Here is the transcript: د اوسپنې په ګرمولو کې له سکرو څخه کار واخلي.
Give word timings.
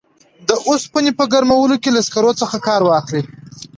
د 0.47 0.49
اوسپنې 0.67 1.11
په 1.19 1.23
ګرمولو 1.33 1.75
کې 1.83 1.89
له 1.95 2.01
سکرو 2.07 2.31
څخه 2.41 2.57
کار 2.67 2.81
واخلي. 2.85 3.21